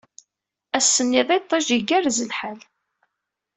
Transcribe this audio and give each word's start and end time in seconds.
Ass-nni 0.77 1.21
d 1.27 1.29
iṭij, 1.37 1.67
igerrez 1.77 2.19
lḥal. 2.29 2.59